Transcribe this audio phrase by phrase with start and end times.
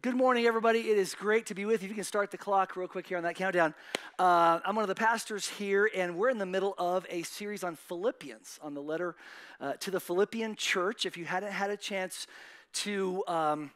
[0.00, 0.90] Good morning, everybody.
[0.90, 1.86] It is great to be with you.
[1.86, 3.74] If you can start the clock real quick here on that countdown.
[4.18, 7.62] Uh, I'm one of the pastors here, and we're in the middle of a series
[7.62, 9.14] on Philippians, on the letter
[9.60, 11.04] uh, to the Philippian church.
[11.04, 12.26] If you hadn't had a chance
[12.74, 13.70] to um,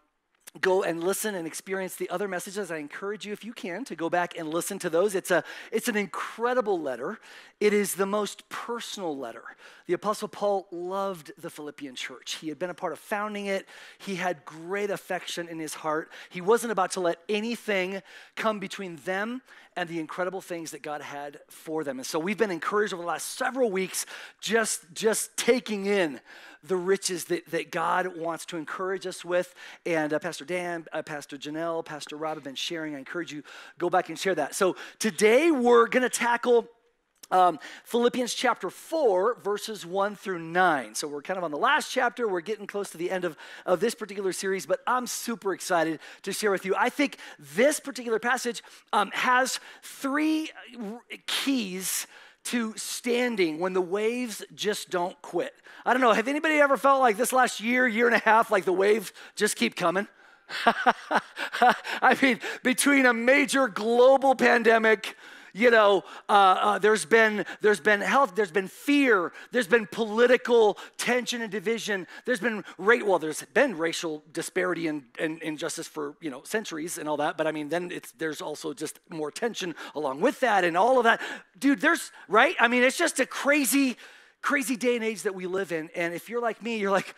[0.60, 3.94] go and listen and experience the other messages i encourage you if you can to
[3.94, 7.18] go back and listen to those it's a it's an incredible letter
[7.60, 9.42] it is the most personal letter
[9.86, 13.66] the apostle paul loved the philippian church he had been a part of founding it
[13.98, 18.02] he had great affection in his heart he wasn't about to let anything
[18.34, 19.42] come between them
[19.76, 23.02] and the incredible things that god had for them and so we've been encouraged over
[23.02, 24.06] the last several weeks
[24.40, 26.20] just just taking in
[26.66, 29.54] the riches that, that God wants to encourage us with.
[29.84, 32.94] And uh, Pastor Dan, uh, Pastor Janelle, Pastor Rob have been sharing.
[32.94, 33.42] I encourage you,
[33.78, 34.54] go back and share that.
[34.54, 36.68] So today we're going to tackle
[37.30, 40.94] um, Philippians chapter 4, verses 1 through 9.
[40.94, 42.28] So we're kind of on the last chapter.
[42.28, 46.00] We're getting close to the end of, of this particular series, but I'm super excited
[46.22, 46.74] to share with you.
[46.76, 48.62] I think this particular passage
[48.92, 52.06] um, has three uh, keys
[52.44, 55.52] to standing when the waves just don't quit.
[55.84, 58.52] I don't know, have anybody ever felt like this last year, year and a half,
[58.52, 60.06] like the waves just keep coming?
[62.00, 65.16] I mean, between a major global pandemic,
[65.56, 70.76] you know, uh, uh, there's been there's been health, there's been fear, there's been political
[70.98, 72.06] tension and division.
[72.26, 76.98] There's been rate well, there's been racial disparity and, and injustice for you know centuries
[76.98, 77.38] and all that.
[77.38, 80.98] But I mean, then it's there's also just more tension along with that and all
[80.98, 81.22] of that,
[81.58, 81.80] dude.
[81.80, 82.54] There's right.
[82.60, 83.96] I mean, it's just a crazy,
[84.42, 85.88] crazy day and age that we live in.
[85.96, 87.14] And if you're like me, you're like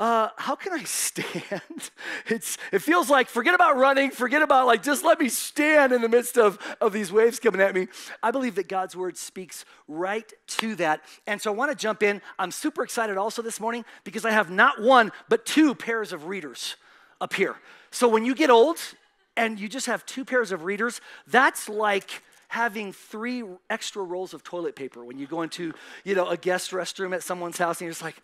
[0.00, 1.90] uh, how can I stand?
[2.26, 6.00] It's, it feels like forget about running, forget about like just let me stand in
[6.00, 7.86] the midst of, of these waves coming at me.
[8.22, 11.02] I believe that God's word speaks right to that.
[11.26, 12.22] And so I want to jump in.
[12.38, 16.26] I'm super excited also this morning because I have not one, but two pairs of
[16.26, 16.76] readers
[17.20, 17.56] up here.
[17.90, 18.78] So when you get old
[19.36, 24.42] and you just have two pairs of readers, that's like having three extra rolls of
[24.42, 27.86] toilet paper when you go into, you know, a guest restroom at someone's house and
[27.86, 28.20] you're just like,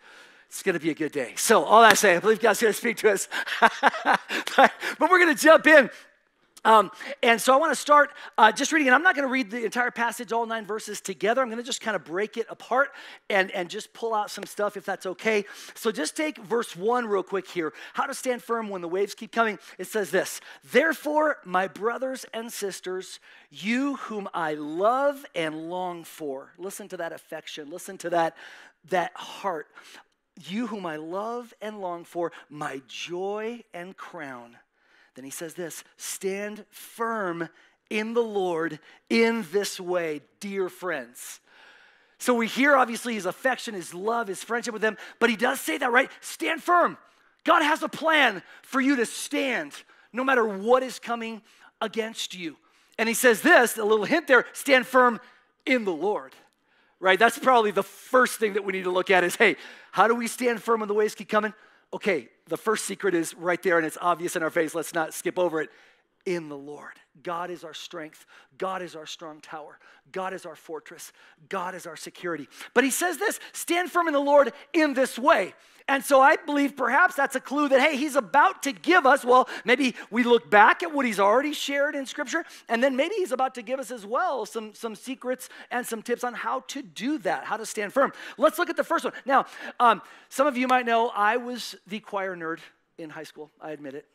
[0.47, 1.33] it's going to be a good day.
[1.35, 3.27] So, all I say, I believe God's going to speak to us.
[3.59, 5.89] but, but, we're going to jump in.
[6.65, 6.91] Um,
[7.23, 9.51] and so I want to start uh, just reading, and I'm not going to read
[9.51, 11.41] the entire passage, all nine verses together.
[11.41, 12.89] I'm going to just kind of break it apart
[13.29, 15.45] and, and just pull out some stuff if that's okay.
[15.75, 17.73] So just take verse one real quick here.
[17.93, 19.59] How to stand firm when the waves keep coming.
[19.77, 20.41] It says this
[20.71, 23.19] Therefore, my brothers and sisters,
[23.49, 28.35] you whom I love and long for, listen to that affection, listen to that,
[28.89, 29.67] that heart
[30.45, 34.57] you whom I love and long for, my joy and crown.
[35.15, 37.49] Then he says this stand firm
[37.89, 41.39] in the Lord in this way, dear friends.
[42.19, 45.61] So we hear obviously his affection, his love, his friendship with them, but he does
[45.61, 46.09] say that, right?
[46.19, 46.97] Stand firm.
[47.43, 49.73] God has a plan for you to stand
[50.11, 51.41] no matter what is coming
[51.79, 52.57] against you.
[52.97, 55.19] And he says this, a little hint there stand firm
[55.65, 56.33] in the Lord
[56.99, 57.17] right?
[57.19, 59.55] That's probably the first thing that we need to look at is hey,
[59.91, 61.53] how do we stand firm when the waves keep coming?
[61.93, 64.75] Okay, the first secret is right there and it's obvious in our face.
[64.75, 65.69] Let's not skip over it.
[66.25, 66.91] In the Lord.
[67.23, 68.25] God is our strength.
[68.57, 69.79] God is our strong tower.
[70.11, 71.13] God is our fortress.
[71.47, 72.49] God is our security.
[72.73, 75.53] But he says this stand firm in the Lord in this way.
[75.87, 79.23] And so I believe perhaps that's a clue that, hey, he's about to give us,
[79.23, 83.15] well, maybe we look back at what he's already shared in Scripture, and then maybe
[83.15, 86.61] he's about to give us as well some, some secrets and some tips on how
[86.67, 88.11] to do that, how to stand firm.
[88.37, 89.13] Let's look at the first one.
[89.25, 89.45] Now,
[89.79, 92.59] um, some of you might know I was the choir nerd
[92.97, 94.05] in high school, I admit it.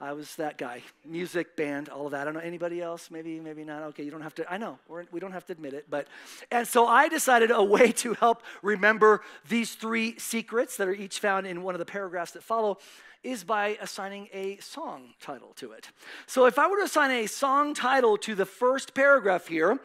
[0.00, 0.82] I was that guy.
[1.04, 2.20] Music, band, all of that.
[2.20, 3.10] I don't know anybody else.
[3.10, 3.82] Maybe, maybe not.
[3.84, 4.52] Okay, you don't have to.
[4.52, 6.06] I know we're, we do not have to admit it, but
[6.52, 11.18] and so I decided a way to help remember these three secrets that are each
[11.18, 12.78] found in one of the paragraphs that follow
[13.24, 15.88] is by assigning a song title to it.
[16.26, 19.80] So if I were to assign a song title to the first paragraph here.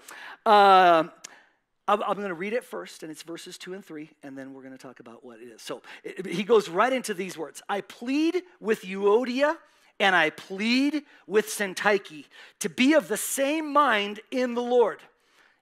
[0.46, 1.06] Uh,
[1.86, 4.62] I'm, going to read it first, and it's verses two and three, and then we're
[4.62, 5.62] going to talk about what it is.
[5.62, 9.58] So it, he goes right into these words I plead with Euodia
[10.00, 12.26] and I plead with Syntyche
[12.60, 15.00] to be of the same mind in the Lord.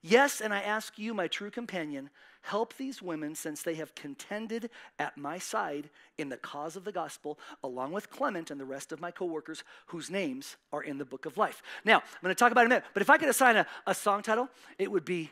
[0.01, 2.09] Yes, and I ask you, my true companion,
[2.41, 6.91] help these women since they have contended at my side in the cause of the
[6.91, 11.05] gospel, along with Clement and the rest of my coworkers whose names are in the
[11.05, 11.61] book of life.
[11.85, 13.57] Now, I'm going to talk about it in a minute, but if I could assign
[13.57, 15.29] a, a song title, it would be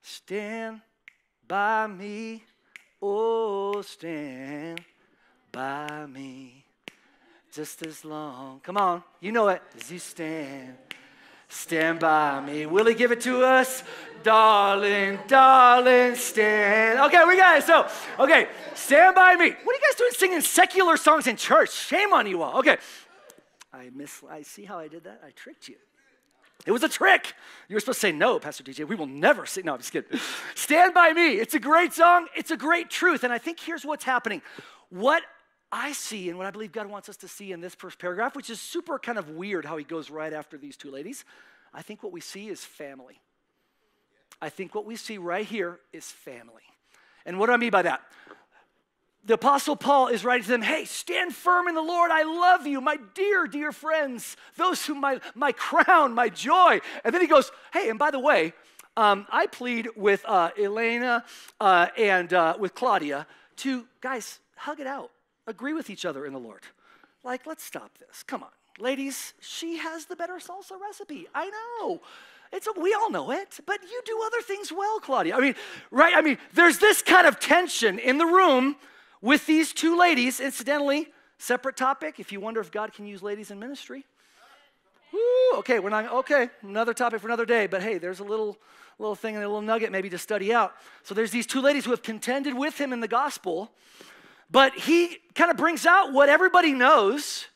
[0.00, 0.80] Stand
[1.48, 2.44] by me,
[3.02, 4.80] oh, stand
[5.50, 6.67] by me
[7.58, 8.60] just as long.
[8.60, 9.60] Come on, you know it.
[9.76, 10.76] As you stand,
[11.48, 12.66] stand by me.
[12.66, 13.82] Will he give it to us?
[14.22, 17.00] Darling, darling, stand.
[17.00, 17.64] Okay, we got it.
[17.64, 17.88] So,
[18.20, 18.46] okay,
[18.76, 19.50] stand by me.
[19.64, 21.72] What are you guys doing singing secular songs in church?
[21.72, 22.60] Shame on you all.
[22.60, 22.76] Okay.
[23.72, 25.20] I miss, I see how I did that?
[25.26, 25.74] I tricked you.
[26.64, 27.34] It was a trick.
[27.68, 28.86] You were supposed to say no, Pastor DJ.
[28.86, 29.72] We will never say no.
[29.72, 30.16] I'm just kidding.
[30.54, 31.40] Stand by me.
[31.40, 32.28] It's a great song.
[32.36, 33.24] It's a great truth.
[33.24, 34.42] And I think here's what's happening.
[34.90, 35.24] What
[35.70, 38.34] I see and what I believe God wants us to see in this first paragraph,
[38.34, 41.24] which is super kind of weird how he goes right after these two ladies.
[41.74, 43.20] I think what we see is family.
[44.40, 46.62] I think what we see right here is family.
[47.26, 48.02] And what do I mean by that?
[49.28, 52.10] the Apostle Paul is writing to them, hey, stand firm in the Lord.
[52.10, 56.80] I love you, my dear, dear friends, those who my, my crown, my joy.
[57.04, 58.54] And then he goes, hey, and by the way,
[58.96, 61.24] um, I plead with uh, Elena
[61.60, 63.26] uh, and uh, with Claudia
[63.56, 65.10] to, guys, hug it out,
[65.48, 66.62] agree with each other in the Lord.
[67.24, 68.22] Like, let's stop this.
[68.22, 68.50] Come on.
[68.78, 71.26] Ladies, she has the better salsa recipe.
[71.34, 72.00] I know.
[72.52, 75.36] It's a, we all know it, but you do other things well, Claudia.
[75.36, 75.54] I mean,
[75.90, 76.14] right?
[76.14, 78.76] I mean, there's this kind of tension in the room
[79.20, 80.38] with these two ladies.
[80.38, 81.08] Incidentally,
[81.38, 82.20] separate topic.
[82.20, 84.06] If you wonder if God can use ladies in ministry,
[85.12, 86.50] Woo, okay, we're not okay.
[86.62, 87.66] Another topic for another day.
[87.66, 88.58] But hey, there's a little
[88.98, 90.74] little thing and a little nugget maybe to study out.
[91.04, 93.70] So there's these two ladies who have contended with him in the gospel,
[94.50, 97.46] but he kind of brings out what everybody knows.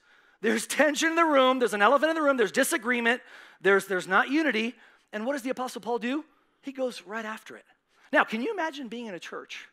[0.40, 1.58] There's tension in the room.
[1.58, 2.36] There's an elephant in the room.
[2.36, 3.22] There's disagreement.
[3.60, 4.74] There's there's not unity.
[5.12, 6.24] And what does the apostle Paul do?
[6.62, 7.64] He goes right after it.
[8.12, 9.68] Now, can you imagine being in a church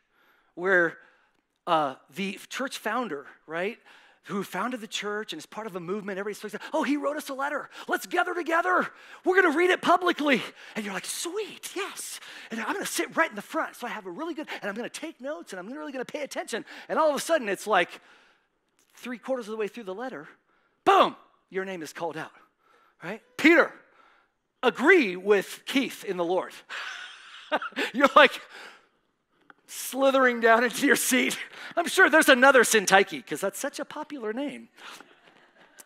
[0.54, 0.98] where
[1.66, 3.78] uh, the church founder, right?
[4.24, 6.18] Who founded the church and is part of a movement.
[6.18, 7.70] Everybody's like, oh, he wrote us a letter.
[7.88, 8.86] Let's gather together.
[9.24, 10.42] We're going to read it publicly.
[10.76, 12.20] And you're like, sweet, yes.
[12.50, 13.76] And I'm going to sit right in the front.
[13.76, 15.90] So I have a really good, and I'm going to take notes and I'm really
[15.90, 16.66] going to pay attention.
[16.88, 17.88] And all of a sudden, it's like
[18.96, 20.28] three quarters of the way through the letter,
[20.84, 21.16] boom,
[21.48, 22.32] your name is called out,
[23.02, 23.22] right?
[23.36, 23.72] Peter,
[24.62, 26.52] agree with Keith in the Lord.
[27.94, 28.40] you're like,
[29.70, 31.38] slithering down into your seat.
[31.76, 34.68] I'm sure there's another Syntyche because that's such a popular name.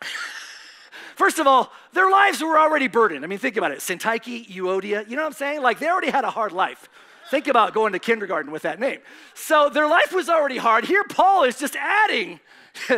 [1.15, 3.23] First of all, their lives were already burdened.
[3.23, 3.79] I mean, think about it.
[3.79, 5.61] Syntyche, Euodia, you know what I'm saying?
[5.61, 6.89] Like they already had a hard life.
[7.29, 8.99] Think about going to kindergarten with that name.
[9.33, 10.85] So their life was already hard.
[10.85, 12.39] Here, Paul is just adding.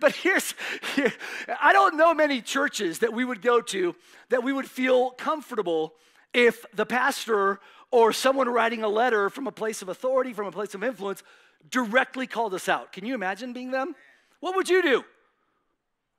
[0.00, 0.54] but here's,
[0.94, 1.12] here,
[1.60, 3.96] I don't know many churches that we would go to
[4.28, 5.94] that we would feel comfortable
[6.34, 7.60] if the pastor
[7.92, 11.22] or someone writing a letter from a place of authority, from a place of influence,
[11.70, 12.90] directly called us out.
[12.92, 13.94] Can you imagine being them?
[14.40, 15.04] What would you do?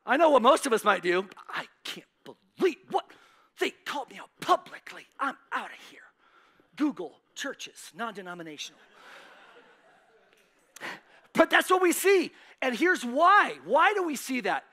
[0.05, 1.27] I know what most of us might do.
[1.49, 3.05] I can't believe what
[3.59, 5.05] they called me out publicly.
[5.19, 6.01] I'm out of here.
[6.77, 8.79] Google churches, non denominational.
[11.33, 12.31] but that's what we see.
[12.61, 13.57] And here's why.
[13.65, 14.63] Why do we see that?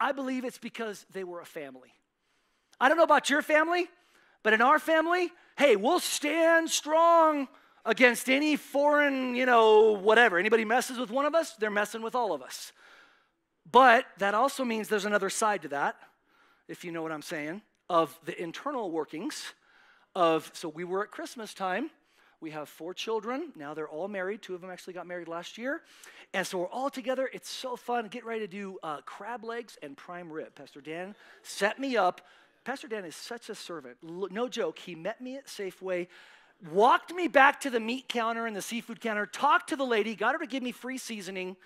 [0.00, 1.92] I believe it's because they were a family.
[2.80, 3.88] I don't know about your family,
[4.42, 5.30] but in our family,
[5.60, 7.46] hey, we'll stand strong
[7.84, 10.38] against any foreign, you know, whatever.
[10.38, 12.72] Anybody messes with one of us, they're messing with all of us.
[13.70, 15.96] But that also means there's another side to that,
[16.66, 17.60] if you know what I'm saying,
[17.90, 19.52] of the internal workings
[20.14, 21.90] of, so we were at Christmas time.
[22.40, 23.52] We have four children.
[23.54, 24.40] Now they're all married.
[24.40, 25.82] Two of them actually got married last year.
[26.32, 27.28] And so we're all together.
[27.34, 28.08] It's so fun.
[28.08, 30.54] Get ready to do uh, crab legs and prime rib.
[30.54, 32.22] Pastor Dan set me up
[32.64, 33.96] Pastor Dan is such a servant.
[34.02, 34.78] No joke.
[34.78, 36.08] He met me at Safeway,
[36.70, 40.14] walked me back to the meat counter and the seafood counter, talked to the lady,
[40.14, 41.56] got her to give me free seasoning.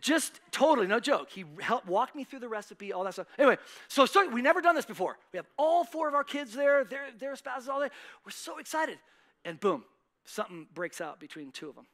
[0.00, 1.30] Just totally, no joke.
[1.30, 3.26] He helped walk me through the recipe, all that stuff.
[3.38, 5.18] Anyway, so, so we never done this before.
[5.32, 7.90] We have all four of our kids there, their, their spouses all there.
[8.24, 8.98] We're so excited.
[9.44, 9.84] And boom,
[10.24, 11.86] something breaks out between two of them.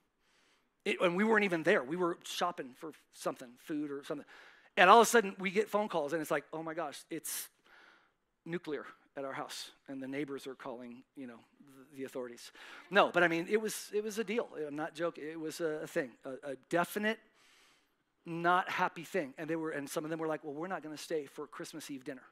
[0.84, 1.82] It, and we weren't even there.
[1.82, 4.26] We were shopping for something, food or something.
[4.76, 7.04] And all of a sudden, we get phone calls, and it's like, oh my gosh,
[7.10, 7.48] it's
[8.44, 8.84] nuclear
[9.16, 11.38] at our house and the neighbors are calling you know
[11.92, 12.52] the, the authorities.
[12.90, 14.48] No but i mean it was it was a deal.
[14.66, 15.24] I'm not joking.
[15.30, 17.18] It was a, a thing a, a, definite
[18.26, 19.34] not happy thing.
[19.38, 21.26] And they were and some of them were like well we're not going to stay
[21.26, 22.22] for christmas eve dinner.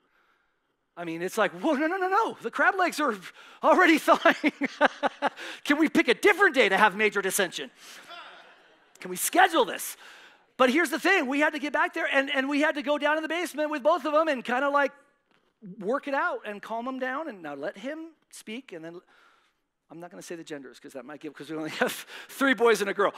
[0.96, 2.36] I mean it's like whoa no no no no.
[2.42, 3.14] The crab legs are
[3.62, 4.52] already thawing.
[5.64, 7.70] Can we pick a different day to have major dissension?
[9.00, 9.96] Can we schedule this?
[10.56, 11.26] But here's the thing.
[11.26, 13.28] We had to get back there and, and we had to go down in the
[13.28, 14.92] basement with both of them and kind of like
[15.78, 19.00] work it out and calm him down and now let him speak and then
[19.90, 22.06] i'm not going to say the genders because that might give because we only have
[22.28, 23.12] three boys and a girl.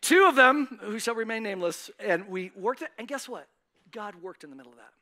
[0.00, 3.48] Two of them who shall remain nameless and we worked it and guess what?
[3.90, 4.92] God worked in the middle of that.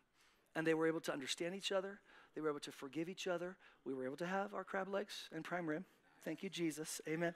[0.54, 2.00] And they were able to understand each other.
[2.34, 3.56] They were able to forgive each other.
[3.84, 5.84] We were able to have our crab legs and prime rib.
[6.24, 7.00] Thank you jesus.
[7.06, 7.34] Amen.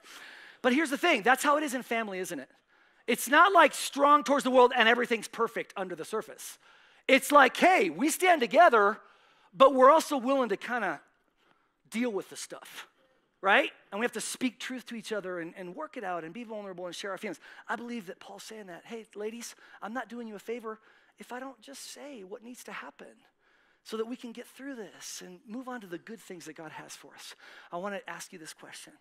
[0.61, 2.49] But here's the thing that's how it is in family isn't it?
[3.07, 6.57] It's not like strong towards the world and everything's perfect under the surface.
[7.07, 8.97] It's like hey we stand together
[9.53, 10.99] but we're also willing to kind of
[11.89, 12.87] deal with the stuff,
[13.41, 13.71] right?
[13.91, 16.33] And we have to speak truth to each other and, and work it out and
[16.33, 17.39] be vulnerable and share our feelings.
[17.67, 20.79] I believe that Paul's saying that, hey, ladies, I'm not doing you a favor
[21.19, 23.07] if I don't just say what needs to happen
[23.83, 26.55] so that we can get through this and move on to the good things that
[26.55, 27.35] God has for us?
[27.71, 28.93] I want to ask you this question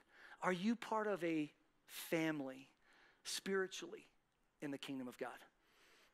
[0.42, 1.50] Are you part of a
[1.86, 2.68] family
[3.24, 4.06] spiritually
[4.60, 5.28] in the kingdom of God?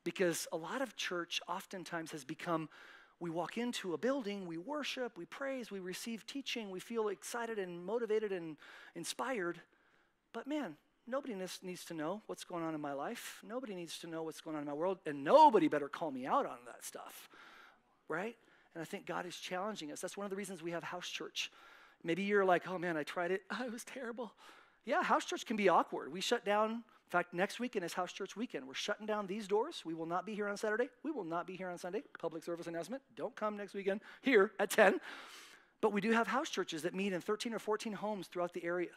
[0.03, 2.69] Because a lot of church oftentimes has become
[3.19, 7.57] we walk into a building, we worship, we praise, we receive teaching, we feel excited
[7.57, 8.57] and motivated and
[8.95, 9.59] inspired.
[10.33, 10.75] But man,
[11.07, 11.33] nobody
[11.63, 13.41] needs to know what's going on in my life.
[13.47, 14.99] Nobody needs to know what's going on in my world.
[15.05, 17.27] And nobody better call me out on that stuff,
[18.07, 18.35] right?
[18.75, 19.99] And I think God is challenging us.
[19.99, 21.51] That's one of the reasons we have house church.
[22.03, 23.41] Maybe you're like, oh man, I tried it.
[23.51, 24.33] Oh, it was terrible.
[24.85, 26.11] Yeah, house church can be awkward.
[26.11, 28.67] We shut down in fact, next weekend is House Church Weekend.
[28.67, 29.81] We're shutting down these doors.
[29.85, 30.89] We will not be here on Saturday.
[31.03, 32.03] We will not be here on Sunday.
[32.19, 33.01] Public service announcement.
[33.15, 34.99] Don't come next weekend here at 10.
[35.79, 38.61] But we do have house churches that meet in 13 or 14 homes throughout the
[38.61, 38.89] area.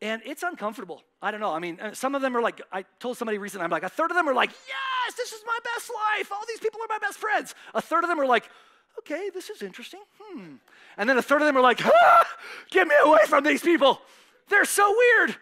[0.00, 1.02] And it's uncomfortable.
[1.20, 1.52] I don't know.
[1.52, 3.90] I mean, uh, some of them are like, I told somebody recently, I'm like, a
[3.90, 6.32] third of them are like, yes, this is my best life.
[6.32, 7.54] All these people are my best friends.
[7.74, 8.48] A third of them are like,
[9.00, 10.00] okay, this is interesting.
[10.18, 10.54] Hmm.
[10.96, 12.26] And then a third of them are like, ah,
[12.70, 14.00] get me away from these people.
[14.48, 15.36] They're so weird.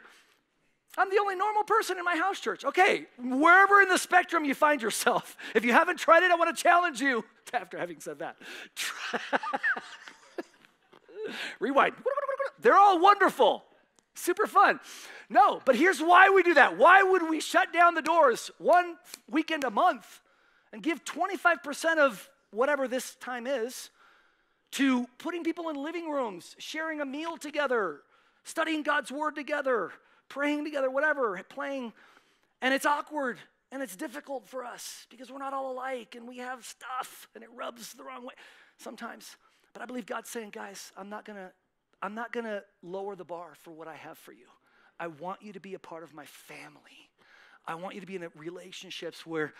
[0.96, 2.64] I'm the only normal person in my house church.
[2.64, 6.56] Okay, wherever in the spectrum you find yourself, if you haven't tried it, I want
[6.56, 7.24] to challenge you.
[7.52, 8.36] After having said that,
[11.60, 11.94] rewind.
[12.60, 13.64] They're all wonderful,
[14.14, 14.80] super fun.
[15.28, 16.76] No, but here's why we do that.
[16.78, 18.96] Why would we shut down the doors one
[19.30, 20.20] weekend a month
[20.72, 23.90] and give 25% of whatever this time is
[24.72, 28.00] to putting people in living rooms, sharing a meal together,
[28.44, 29.92] studying God's word together?
[30.28, 31.92] Praying together, whatever, playing.
[32.62, 33.38] And it's awkward
[33.70, 37.42] and it's difficult for us because we're not all alike and we have stuff and
[37.42, 38.34] it rubs the wrong way
[38.78, 39.36] sometimes.
[39.72, 41.50] But I believe God's saying, guys, I'm not gonna,
[42.00, 44.46] I'm not gonna lower the bar for what I have for you.
[44.98, 47.10] I want you to be a part of my family.
[47.66, 49.52] I want you to be in relationships where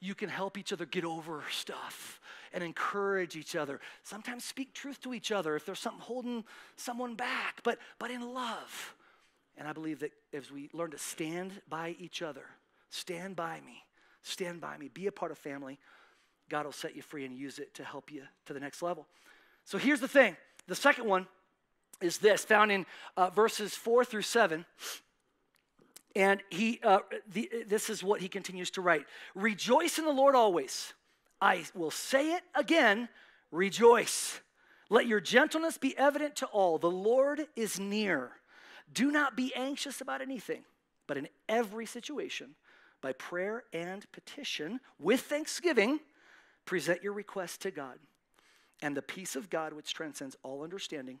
[0.00, 2.20] you can help each other get over stuff
[2.52, 3.80] and encourage each other.
[4.02, 6.44] Sometimes speak truth to each other if there's something holding
[6.76, 8.94] someone back, but but in love.
[9.58, 12.44] And I believe that as we learn to stand by each other,
[12.90, 13.84] stand by me,
[14.22, 15.78] stand by me, be a part of family,
[16.48, 19.06] God will set you free and use it to help you to the next level.
[19.64, 21.26] So here's the thing the second one
[22.00, 24.64] is this, found in uh, verses four through seven.
[26.14, 26.98] And he, uh,
[27.32, 30.92] the, this is what he continues to write Rejoice in the Lord always.
[31.40, 33.08] I will say it again
[33.50, 34.40] rejoice.
[34.90, 36.78] Let your gentleness be evident to all.
[36.78, 38.32] The Lord is near.
[38.92, 40.64] Do not be anxious about anything,
[41.06, 42.54] but in every situation,
[43.00, 46.00] by prayer and petition, with thanksgiving,
[46.64, 47.98] present your requests to God.
[48.82, 51.20] And the peace of God, which transcends all understanding,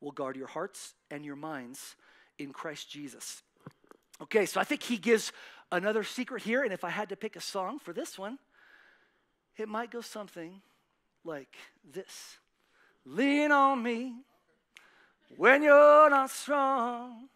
[0.00, 1.96] will guard your hearts and your minds
[2.38, 3.42] in Christ Jesus.
[4.20, 5.32] Okay, so I think he gives
[5.70, 6.62] another secret here.
[6.62, 8.38] And if I had to pick a song for this one,
[9.56, 10.62] it might go something
[11.24, 11.56] like
[11.92, 12.38] this
[13.04, 14.14] Lean on me
[15.36, 17.28] when you're not strong,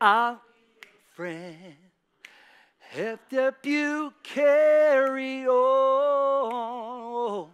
[0.00, 0.40] our
[1.14, 1.76] friend,
[2.78, 7.50] help you carry on.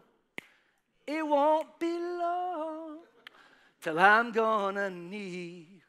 [1.07, 2.99] It won't be long
[3.81, 5.83] till I'm gonna need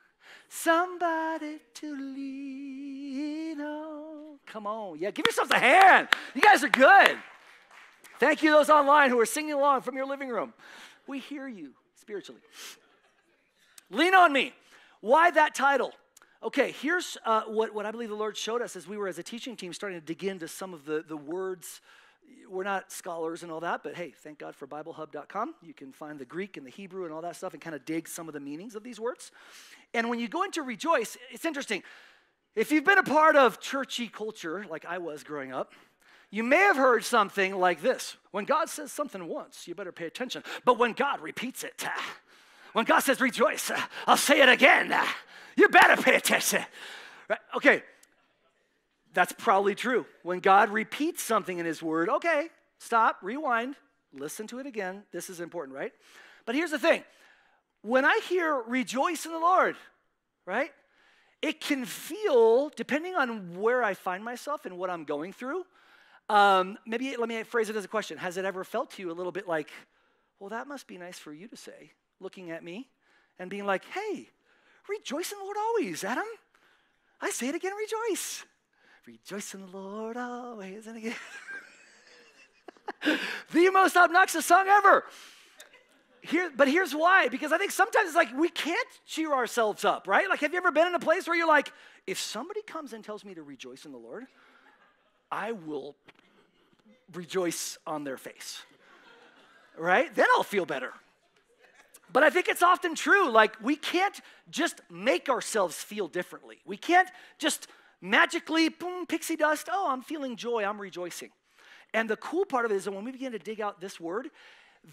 [0.49, 4.39] somebody to lean on.
[4.45, 6.09] Come on, yeah, give yourselves a hand.
[6.33, 7.17] You guys are good.
[8.19, 10.53] Thank you, those online who are singing along from your living room.
[11.07, 12.41] We hear you spiritually.
[13.91, 14.53] Lean on me.
[15.01, 15.93] Why that title?
[16.41, 19.19] Okay, here's uh, what, what I believe the Lord showed us as we were, as
[19.19, 21.81] a teaching team, starting to dig into some of the, the words.
[22.50, 25.55] We're not scholars and all that, but hey, thank God for BibleHub.com.
[25.62, 27.86] You can find the Greek and the Hebrew and all that stuff and kind of
[27.86, 29.31] dig some of the meanings of these words.
[29.93, 31.83] And when you go into rejoice, it's interesting.
[32.55, 35.74] If you've been a part of churchy culture, like I was growing up,
[36.31, 40.05] you may have heard something like this When God says something once, you better pay
[40.05, 40.43] attention.
[40.65, 41.86] But when God repeats it,
[42.73, 43.71] when God says rejoice,
[44.07, 44.93] I'll say it again.
[45.55, 46.63] You better pay attention.
[47.29, 47.39] Right?
[47.55, 47.83] Okay,
[49.13, 50.05] that's probably true.
[50.23, 52.49] When God repeats something in His Word, okay,
[52.79, 53.75] stop, rewind,
[54.13, 55.03] listen to it again.
[55.11, 55.93] This is important, right?
[56.45, 57.03] But here's the thing
[57.81, 59.75] when I hear rejoice in the Lord,
[60.45, 60.71] right?
[61.41, 65.63] It can feel, depending on where I find myself and what I'm going through,
[66.29, 68.17] um, maybe let me phrase it as a question.
[68.17, 69.69] Has it ever felt to you a little bit like,
[70.39, 71.91] well, that must be nice for you to say?
[72.21, 72.87] Looking at me
[73.39, 74.29] and being like, hey,
[74.87, 76.23] rejoice in the Lord always, Adam.
[77.19, 78.45] I say it again, rejoice.
[79.05, 80.87] Rejoice in the Lord always.
[80.87, 81.15] And again.
[83.51, 85.03] the most obnoxious song ever.
[86.21, 90.07] Here, but here's why because I think sometimes it's like we can't cheer ourselves up,
[90.07, 90.29] right?
[90.29, 91.73] Like, have you ever been in a place where you're like,
[92.05, 94.27] if somebody comes and tells me to rejoice in the Lord,
[95.31, 95.95] I will
[97.13, 98.61] rejoice on their face.
[99.77, 100.13] Right?
[100.13, 100.93] Then I'll feel better.
[102.13, 103.30] But I think it's often true.
[103.30, 106.60] Like, we can't just make ourselves feel differently.
[106.65, 107.68] We can't just
[108.01, 111.30] magically, boom, pixie dust, oh, I'm feeling joy, I'm rejoicing.
[111.94, 114.00] And the cool part of it is that when we begin to dig out this
[114.00, 114.30] word,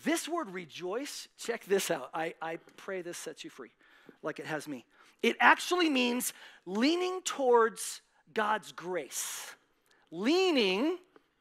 [0.04, 2.10] this word rejoice, check this out.
[2.12, 3.70] I, I pray this sets you free,
[4.22, 4.84] like it has me.
[5.22, 6.32] It actually means
[6.66, 8.02] leaning towards
[8.34, 9.54] God's grace.
[10.10, 10.98] Leaning,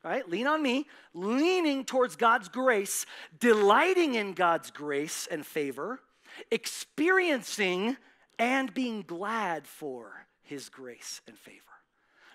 [0.07, 0.29] right?
[0.29, 3.05] Lean on me, leaning towards God's grace,
[3.39, 5.99] delighting in God's grace and favor,
[6.49, 7.97] experiencing
[8.39, 11.61] and being glad for his grace and favor.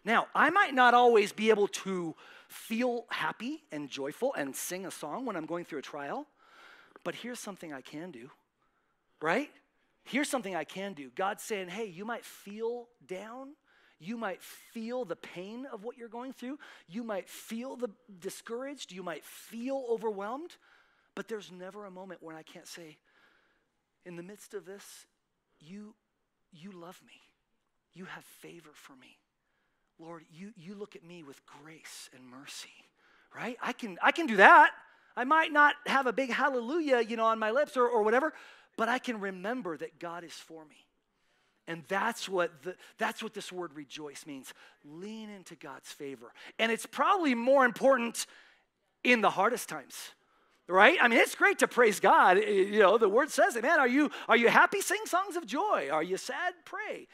[0.04, 2.14] Now, I might not always be able to
[2.48, 6.26] feel happy and joyful and sing a song when I'm going through a trial,
[7.04, 8.30] but here's something I can do,
[9.22, 9.50] right?
[10.04, 11.10] Here's something I can do.
[11.14, 13.54] God's saying, hey, you might feel down.
[14.02, 16.58] You might feel the pain of what you're going through.
[16.88, 18.90] You might feel the discouraged.
[18.90, 20.56] You might feel overwhelmed.
[21.14, 22.96] But there's never a moment when I can't say,
[24.04, 24.82] in the midst of this,
[25.60, 25.94] you,
[26.50, 27.12] you love me.
[27.94, 29.18] You have favor for me.
[30.00, 32.74] Lord, you, you look at me with grace and mercy,
[33.36, 33.56] right?
[33.62, 34.72] I can, I can do that.
[35.16, 38.32] I might not have a big hallelujah, you know, on my lips or, or whatever,
[38.76, 40.86] but I can remember that God is for me.
[41.72, 44.54] And that's what, the, that's what this word rejoice means.
[44.84, 46.32] Lean into God's favor.
[46.58, 48.26] And it's probably more important
[49.02, 50.10] in the hardest times
[50.68, 53.80] right i mean it's great to praise god you know the word says it man
[53.80, 57.08] are you are you happy sing songs of joy are you sad pray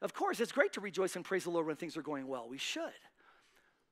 [0.00, 2.48] of course, it's great to rejoice and praise the Lord when things are going well.
[2.48, 2.82] We should.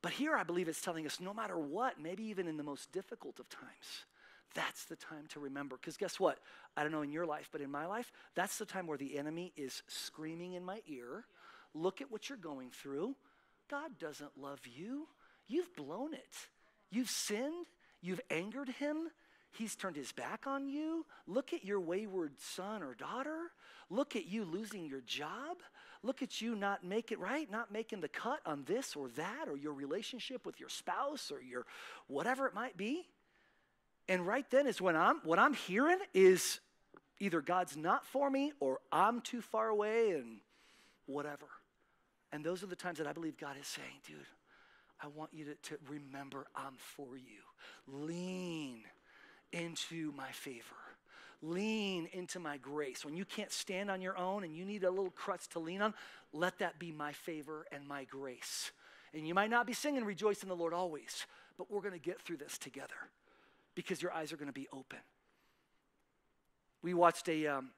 [0.02, 2.92] But here I believe it's telling us no matter what, maybe even in the most
[2.92, 4.04] difficult of times,
[4.56, 5.76] that's the time to remember.
[5.76, 6.38] Because guess what?
[6.76, 9.16] I don't know in your life, but in my life, that's the time where the
[9.16, 11.26] enemy is screaming in my ear.
[11.74, 13.14] Look at what you're going through.
[13.70, 15.06] God doesn't love you.
[15.46, 16.48] You've blown it.
[16.90, 17.66] You've sinned.
[18.00, 19.10] You've angered him.
[19.50, 21.06] He's turned his back on you.
[21.26, 23.52] Look at your wayward son or daughter.
[23.90, 25.58] Look at you losing your job.
[26.02, 27.50] Look at you not making, right?
[27.50, 31.40] Not making the cut on this or that or your relationship with your spouse or
[31.40, 31.66] your
[32.06, 33.06] whatever it might be.
[34.08, 36.60] And right then is when I'm, what I'm hearing is
[37.18, 40.38] either God's not for me or I'm too far away and
[41.06, 41.46] whatever.
[42.32, 44.18] And those are the times that I believe God is saying, dude,
[45.00, 47.42] I want you to, to remember I'm for you.
[47.86, 48.82] Lean
[49.52, 50.62] into my favor.
[51.42, 53.04] Lean into my grace.
[53.04, 55.82] When you can't stand on your own and you need a little crutch to lean
[55.82, 55.94] on,
[56.32, 58.72] let that be my favor and my grace.
[59.12, 61.26] And you might not be singing Rejoice in the Lord always,
[61.58, 62.94] but we're going to get through this together
[63.76, 64.98] because your eyes are going to be open.
[66.82, 67.70] We watched a, um,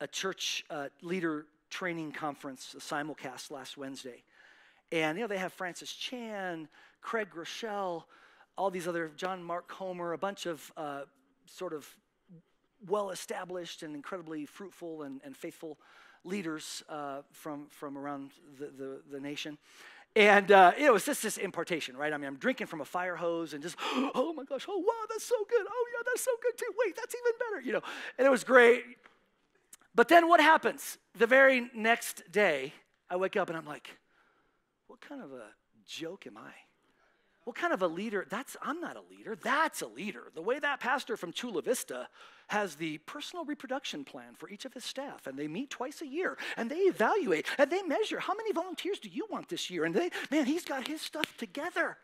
[0.00, 4.22] a church uh, leader training conference, a simulcast last Wednesday.
[4.90, 6.68] And, you know, they have Francis Chan,
[7.02, 8.04] Craig Groeschel,
[8.56, 11.02] all these other, John Mark Comer, a bunch of uh,
[11.46, 11.86] sort of
[12.86, 15.78] well established and incredibly fruitful and, and faithful
[16.24, 19.58] leaders uh, from, from around the, the, the nation.
[20.16, 22.12] And uh, it was just this impartation, right?
[22.12, 23.76] I mean, I'm drinking from a fire hose and just,
[24.14, 25.66] oh my gosh, oh wow, that's so good.
[25.68, 26.72] Oh yeah, that's so good too.
[26.84, 27.82] Wait, that's even better, you know.
[28.18, 28.82] And it was great.
[29.94, 30.98] But then what happens?
[31.16, 32.72] The very next day,
[33.10, 33.98] I wake up and I'm like,
[34.86, 35.46] what kind of a
[35.86, 36.52] joke am I?
[37.48, 38.26] What kind of a leader?
[38.28, 39.34] That's I'm not a leader.
[39.34, 40.24] That's a leader.
[40.34, 42.06] The way that pastor from Chula Vista
[42.48, 46.06] has the personal reproduction plan for each of his staff, and they meet twice a
[46.06, 49.86] year, and they evaluate and they measure how many volunteers do you want this year,
[49.86, 51.96] and they man, he's got his stuff together.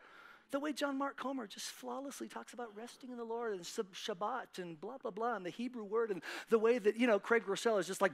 [0.51, 4.59] The way John Mark Comer just flawlessly talks about resting in the Lord and Shabbat
[4.59, 7.43] and blah, blah, blah, and the Hebrew word, and the way that, you know, Craig
[7.45, 8.13] Groeschel is just like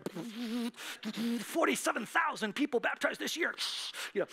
[1.41, 3.55] 47,000 people baptized this year.
[4.15, 4.27] You know,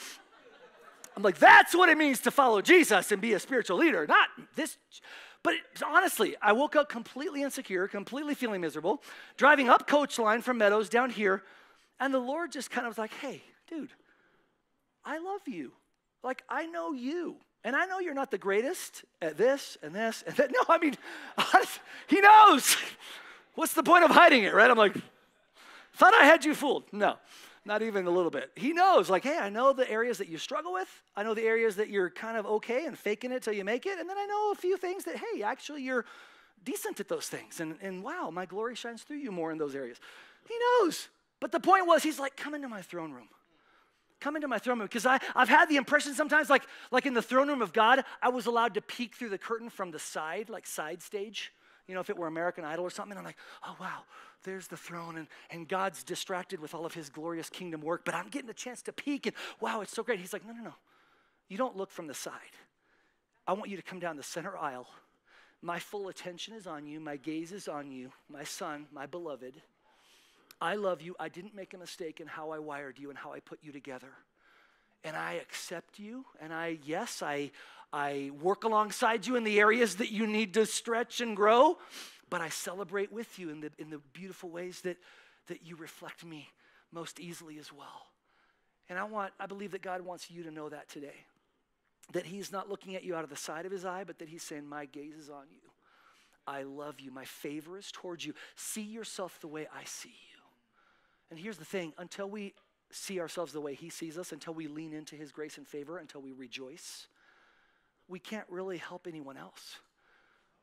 [1.18, 4.30] I'm like, that's what it means to follow Jesus and be a spiritual leader, not
[4.56, 4.78] this.
[5.42, 9.02] But it, honestly, I woke up completely insecure, completely feeling miserable,
[9.36, 11.42] driving up Coach Line from Meadows down here,
[12.00, 13.90] and the Lord just kind of was like, hey, dude,
[15.04, 15.72] I love you.
[16.24, 17.38] Like, I know you.
[17.64, 20.52] And I know you're not the greatest at this and this and that.
[20.54, 20.96] No, I mean,
[22.06, 22.78] he knows.
[23.56, 24.70] What's the point of hiding it, right?
[24.70, 24.96] I'm like,
[25.96, 26.84] thought I had you fooled.
[26.92, 27.18] No.
[27.68, 28.50] Not even a little bit.
[28.56, 30.88] He knows, like, hey, I know the areas that you struggle with.
[31.18, 33.86] I know the areas that you're kind of okay and faking it till you make
[33.86, 34.00] it.
[34.00, 36.06] And then I know a few things that, hey, actually, you're
[36.64, 37.60] decent at those things.
[37.60, 40.00] And, and wow, my glory shines through you more in those areas.
[40.48, 41.10] He knows.
[41.42, 43.28] But the point was, he's like, come into my throne room.
[44.22, 44.88] Come into my throne room.
[44.88, 48.30] Because I've had the impression sometimes, like, like in the throne room of God, I
[48.30, 51.52] was allowed to peek through the curtain from the side, like side stage.
[51.88, 54.04] You know, if it were American Idol or something, I'm like, oh, wow,
[54.44, 58.14] there's the throne, and, and God's distracted with all of his glorious kingdom work, but
[58.14, 60.20] I'm getting a chance to peek, and wow, it's so great.
[60.20, 60.74] He's like, no, no, no.
[61.48, 62.34] You don't look from the side.
[63.48, 64.88] I want you to come down the center aisle.
[65.62, 67.00] My full attention is on you.
[67.00, 69.62] My gaze is on you, my son, my beloved.
[70.60, 71.16] I love you.
[71.20, 73.72] I didn't make a mistake in how I wired you and how I put you
[73.72, 74.10] together.
[75.04, 76.26] And I accept you.
[76.42, 77.52] And I, yes, I,
[77.94, 81.78] I work alongside you in the areas that you need to stretch and grow,
[82.30, 84.98] but I celebrate with you in the, in the beautiful ways that,
[85.48, 86.50] that you reflect me
[86.92, 88.08] most easily as well.
[88.90, 91.26] And I want, I believe that God wants you to know that today.
[92.14, 94.30] That He's not looking at you out of the side of His eye, but that
[94.30, 95.60] He's saying, My gaze is on you.
[96.46, 97.12] I love you.
[97.12, 98.34] My favor is towards you.
[98.56, 100.40] See yourself the way I see you.
[101.30, 102.54] And here's the thing until we
[102.90, 105.98] see ourselves the way He sees us, until we lean into His grace and favor,
[105.98, 107.08] until we rejoice,
[108.08, 109.78] we can't really help anyone else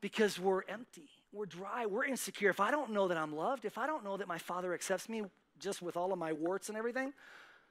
[0.01, 2.51] because we're empty, we're dry, we're insecure.
[2.51, 5.09] If I don't know that I'm loved, if I don't know that my Father accepts
[5.09, 5.25] me
[5.59, 7.13] just with all of my warts and everything,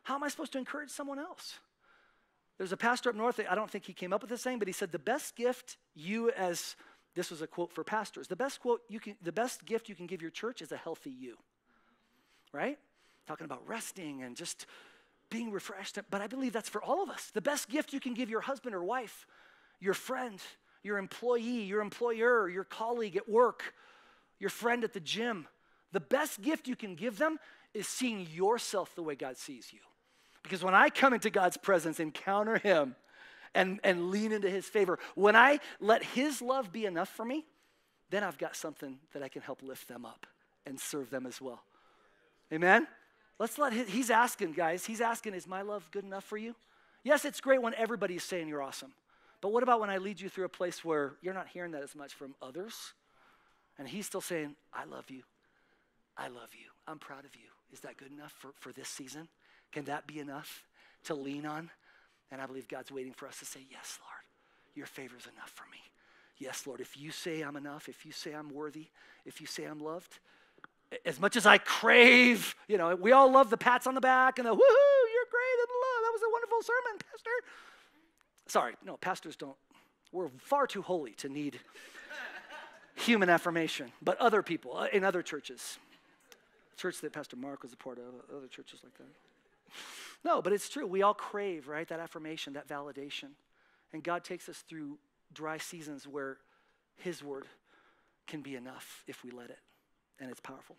[0.04, 1.60] how am I supposed to encourage someone else?
[2.58, 4.68] There's a pastor up north, I don't think he came up with this saying, but
[4.68, 6.76] he said, The best gift you, as
[7.16, 9.96] this was a quote for pastors, the best quote you can, the best gift you
[9.96, 11.38] can give your church is a healthy you.
[12.52, 12.78] Right?
[13.28, 14.66] Talking about resting and just
[15.30, 15.98] being refreshed.
[16.10, 17.32] But I believe that's for all of us.
[17.34, 19.26] The best gift you can give your husband or wife
[19.84, 20.40] your friend,
[20.82, 23.74] your employee, your employer, your colleague at work,
[24.40, 25.46] your friend at the gym.
[25.92, 27.38] The best gift you can give them
[27.74, 29.80] is seeing yourself the way God sees you.
[30.42, 32.96] Because when I come into God's presence, encounter Him,
[33.54, 37.46] and, and lean into His favor, when I let His love be enough for me,
[38.10, 40.26] then I've got something that I can help lift them up
[40.66, 41.62] and serve them as well.
[42.52, 42.88] Amen?
[43.38, 46.56] Let's let his, He's asking, guys, He's asking, is my love good enough for you?
[47.04, 48.94] Yes, it's great when everybody's saying you're awesome.
[49.44, 51.84] But what about when I lead you through a place where you're not hearing that
[51.84, 52.94] as much from others?
[53.78, 55.24] And he's still saying, I love you.
[56.16, 56.68] I love you.
[56.88, 57.50] I'm proud of you.
[57.74, 59.28] Is that good enough for, for this season?
[59.74, 60.64] Can that be enough
[61.04, 61.70] to lean on?
[62.32, 64.22] And I believe God's waiting for us to say, Yes, Lord,
[64.76, 65.80] your favor is enough for me.
[66.38, 68.88] Yes, Lord, if you say I'm enough, if you say I'm worthy,
[69.26, 70.20] if you say I'm loved,
[71.06, 74.40] as much as I crave, you know, we all love the pats on the back
[74.40, 76.02] and the woohoo, you're great and love.
[76.06, 77.32] That was a wonderful sermon, Pastor.
[78.54, 79.56] Sorry, no, pastors don't.
[80.12, 81.60] We're far too holy to need
[82.94, 85.80] human affirmation, but other people uh, in other churches,
[86.78, 88.04] church that Pastor Mark was a part of,
[88.38, 89.08] other churches like that.
[90.24, 90.86] No, but it's true.
[90.86, 93.30] We all crave, right, that affirmation, that validation.
[93.92, 95.00] And God takes us through
[95.34, 96.38] dry seasons where
[96.98, 97.48] His word
[98.28, 99.58] can be enough if we let it,
[100.20, 100.76] and it's powerful.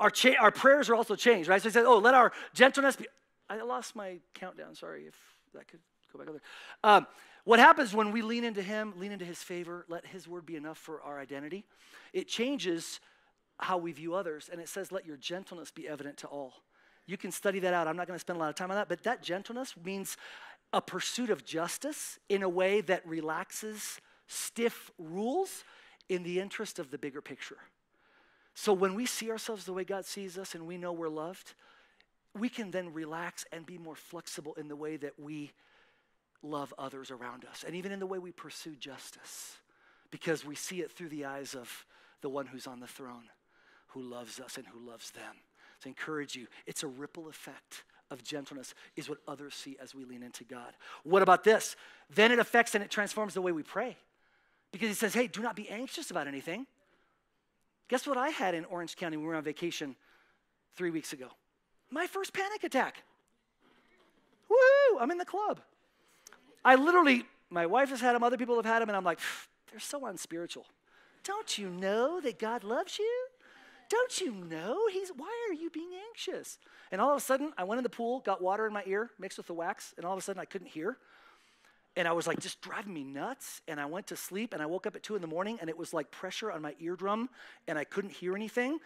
[0.00, 1.62] Our, cha- our prayers are also changed, right?
[1.62, 3.06] So he said, Oh, let our gentleness be.
[3.48, 4.74] I lost my countdown.
[4.74, 5.14] Sorry if
[5.54, 5.78] that could
[6.12, 6.90] Go back over there.
[6.92, 7.06] Um,
[7.44, 10.56] what happens when we lean into Him, lean into His favor, let His word be
[10.56, 11.64] enough for our identity?
[12.12, 13.00] It changes
[13.58, 14.48] how we view others.
[14.50, 16.54] And it says, let your gentleness be evident to all.
[17.06, 17.88] You can study that out.
[17.88, 20.16] I'm not going to spend a lot of time on that, but that gentleness means
[20.72, 25.64] a pursuit of justice in a way that relaxes stiff rules
[26.08, 27.58] in the interest of the bigger picture.
[28.54, 31.54] So when we see ourselves the way God sees us and we know we're loved,
[32.38, 35.50] we can then relax and be more flexible in the way that we
[36.42, 39.56] love others around us, and even in the way we pursue justice,
[40.10, 41.86] because we see it through the eyes of
[42.22, 43.24] the one who's on the throne,
[43.88, 45.34] who loves us and who loves them.
[45.84, 50.04] I encourage you, it's a ripple effect of gentleness, is what others see as we
[50.04, 50.74] lean into God.
[51.04, 51.76] What about this?
[52.14, 53.96] Then it affects and it transforms the way we pray.
[54.72, 56.66] Because he says, hey, do not be anxious about anything.
[57.88, 59.96] Guess what I had in Orange County when we were on vacation
[60.76, 61.28] three weeks ago?
[61.90, 63.02] My first panic attack.
[64.48, 64.98] Woo!
[65.00, 65.60] I'm in the club.
[66.64, 69.20] I literally, my wife has had them, other people have had them, and I'm like,
[69.70, 70.66] they're so unspiritual.
[71.24, 73.26] Don't you know that God loves you?
[73.88, 76.58] Don't you know He's, why are you being anxious?
[76.92, 79.10] And all of a sudden, I went in the pool, got water in my ear
[79.18, 80.96] mixed with the wax, and all of a sudden I couldn't hear.
[81.96, 83.62] And I was like, just driving me nuts.
[83.66, 85.68] And I went to sleep, and I woke up at two in the morning, and
[85.68, 87.28] it was like pressure on my eardrum,
[87.66, 88.78] and I couldn't hear anything.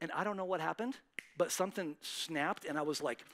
[0.00, 0.96] And I don't know what happened,
[1.36, 3.24] but something snapped, and I was like,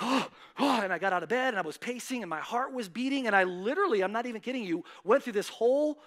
[0.00, 0.28] oh,
[0.58, 2.88] oh, and I got out of bed and I was pacing and my heart was
[2.88, 3.26] beating.
[3.26, 5.98] And I literally, I'm not even kidding you, went through this whole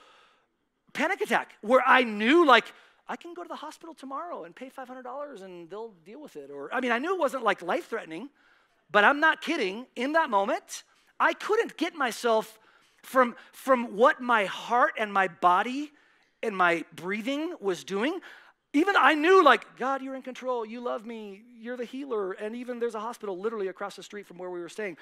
[0.93, 2.65] panic attack where I knew, like,
[3.07, 6.51] I can go to the hospital tomorrow and pay $500 and they'll deal with it.
[6.51, 8.29] Or, I mean, I knew it wasn't like life threatening,
[8.91, 9.87] but I'm not kidding.
[9.95, 10.83] In that moment,
[11.19, 12.59] I couldn't get myself
[13.01, 15.91] from, from what my heart and my body
[16.43, 18.19] and my breathing was doing.
[18.73, 20.65] Even I knew, like, God, you're in control.
[20.65, 21.43] You love me.
[21.59, 22.33] You're the healer.
[22.33, 24.97] And even there's a hospital literally across the street from where we were staying.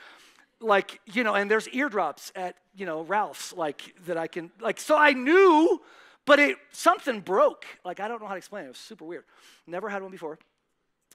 [0.60, 4.80] Like, you know, and there's eardrops at, you know, Ralph's, like, that I can, like,
[4.80, 5.82] so I knew,
[6.26, 7.66] but it, something broke.
[7.86, 8.68] Like, I don't know how to explain it.
[8.68, 9.26] It was super weird.
[9.68, 10.40] Never had one before.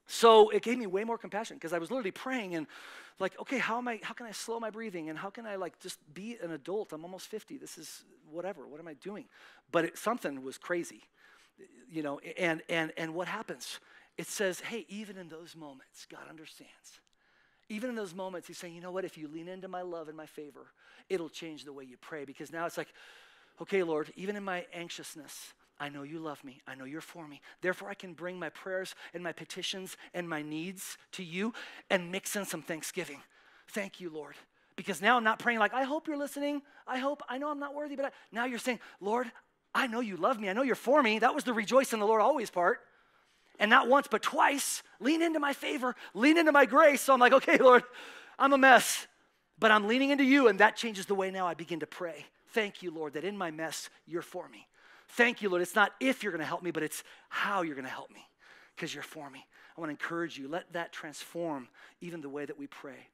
[0.05, 2.67] So it gave me way more compassion because I was literally praying and
[3.19, 5.55] like, okay, how am I, how can I slow my breathing and how can I
[5.55, 6.93] like just be an adult?
[6.93, 7.57] I'm almost 50.
[7.57, 8.67] This is whatever.
[8.67, 9.25] What am I doing?
[9.71, 11.03] But it, something was crazy,
[11.89, 13.79] you know, and, and, and what happens?
[14.17, 16.99] It says, hey, even in those moments, God understands.
[17.69, 19.05] Even in those moments, he's saying, you know what?
[19.05, 20.67] If you lean into my love and my favor,
[21.09, 22.25] it'll change the way you pray.
[22.25, 22.93] Because now it's like,
[23.61, 26.61] okay, Lord, even in my anxiousness, I know you love me.
[26.67, 27.41] I know you're for me.
[27.61, 31.53] Therefore, I can bring my prayers and my petitions and my needs to you
[31.89, 33.19] and mix in some thanksgiving.
[33.69, 34.35] Thank you, Lord.
[34.75, 36.61] Because now I'm not praying like, I hope you're listening.
[36.87, 39.31] I hope, I know I'm not worthy, but I, now you're saying, Lord,
[39.75, 40.49] I know you love me.
[40.49, 41.19] I know you're for me.
[41.19, 42.79] That was the rejoice in the Lord always part.
[43.59, 47.01] And not once, but twice, lean into my favor, lean into my grace.
[47.01, 47.83] So I'm like, okay, Lord,
[48.39, 49.07] I'm a mess,
[49.59, 52.25] but I'm leaning into you, and that changes the way now I begin to pray.
[52.49, 54.67] Thank you, Lord, that in my mess, you're for me.
[55.09, 55.61] Thank you, Lord.
[55.61, 58.09] It's not if you're going to help me, but it's how you're going to help
[58.11, 58.25] me
[58.75, 59.45] because you're for me.
[59.77, 60.47] I want to encourage you.
[60.47, 61.67] Let that transform
[62.01, 63.07] even the way that we pray.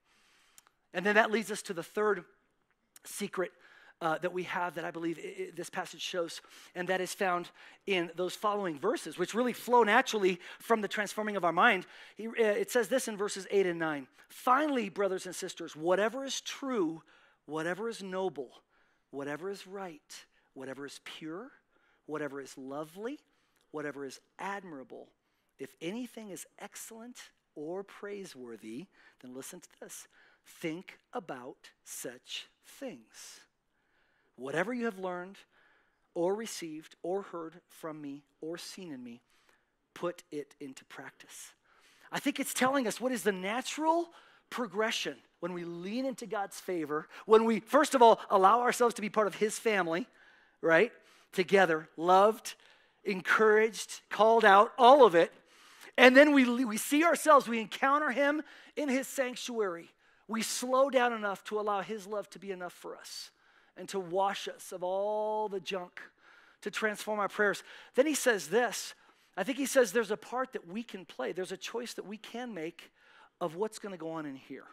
[0.93, 2.23] And then that leads us to the third
[3.05, 3.51] secret
[4.01, 6.41] uh, that we have that I believe it, this passage shows,
[6.75, 7.49] and that is found
[7.85, 11.85] in those following verses, which really flow naturally from the transforming of our mind.
[12.15, 16.23] He, uh, it says this in verses 8 and 9 Finally, brothers and sisters, whatever
[16.23, 17.01] is true,
[17.45, 18.49] whatever is noble,
[19.11, 21.49] whatever is right, whatever is pure,
[22.05, 23.19] whatever is lovely,
[23.71, 25.09] whatever is admirable,
[25.57, 27.17] if anything is excellent
[27.55, 28.85] or praiseworthy,
[29.21, 30.07] then listen to this.
[30.45, 33.41] Think about such things.
[34.39, 35.37] Whatever you have learned
[36.13, 39.21] or received or heard from me or seen in me,
[39.93, 41.51] put it into practice.
[42.11, 44.09] I think it's telling us what is the natural
[44.49, 49.01] progression when we lean into God's favor, when we, first of all, allow ourselves to
[49.01, 50.07] be part of His family,
[50.61, 50.91] right?
[51.31, 52.55] together, loved,
[53.03, 55.31] encouraged, called out, all of it.
[55.97, 58.41] And then we, we see ourselves, we encounter Him
[58.75, 59.89] in His sanctuary.
[60.27, 63.31] We slow down enough to allow His love to be enough for us
[63.79, 66.01] and to wash us of all the junk,
[66.61, 67.63] to transform our prayers.
[67.95, 68.93] Then He says this
[69.37, 72.05] I think He says there's a part that we can play, there's a choice that
[72.05, 72.91] we can make
[73.41, 74.65] of what's going to go on in here,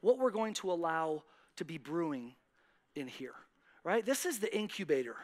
[0.00, 1.22] what we're going to allow
[1.56, 2.34] to be brewing
[2.96, 3.34] in here,
[3.84, 4.04] right?
[4.04, 5.16] This is the incubator.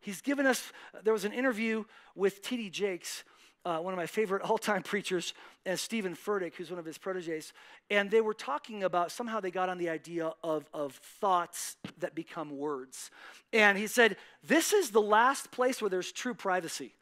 [0.00, 0.72] He's given us,
[1.04, 2.70] there was an interview with T.D.
[2.70, 3.24] Jakes,
[3.66, 5.34] uh, one of my favorite all time preachers,
[5.66, 7.52] and Steven Furtick, who's one of his proteges.
[7.90, 12.14] And they were talking about somehow they got on the idea of, of thoughts that
[12.14, 13.10] become words.
[13.52, 16.94] And he said, This is the last place where there's true privacy.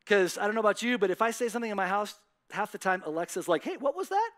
[0.00, 2.14] Because I don't know about you, but if I say something in my house,
[2.50, 4.30] half the time Alexa's like, Hey, what was that?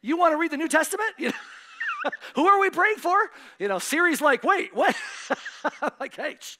[0.00, 1.10] You want to read the New Testament?
[1.18, 1.34] You know?
[2.36, 3.16] Who are we praying for?
[3.58, 4.96] You know, Siri's like, wait, what?
[6.00, 6.56] like, hey, shh.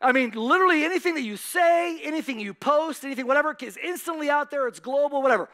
[0.00, 4.50] I mean, literally anything that you say, anything you post, anything, whatever, is instantly out
[4.50, 5.48] there, it's global, whatever.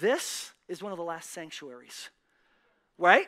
[0.00, 2.10] This is one of the last sanctuaries,
[2.98, 3.26] right?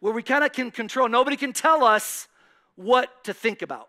[0.00, 1.08] Where we kind of can control.
[1.08, 2.28] Nobody can tell us
[2.76, 3.88] what to think about,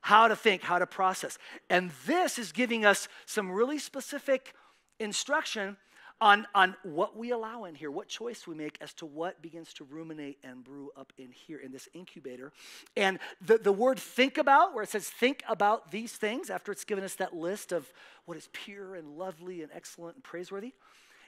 [0.00, 1.38] how to think, how to process.
[1.68, 4.54] And this is giving us some really specific
[5.00, 5.76] instruction
[6.20, 9.72] on, on what we allow in here, what choice we make as to what begins
[9.74, 12.52] to ruminate and brew up in here in this incubator.
[12.96, 16.84] And the, the word think about, where it says think about these things, after it's
[16.84, 17.92] given us that list of
[18.24, 20.72] what is pure and lovely and excellent and praiseworthy,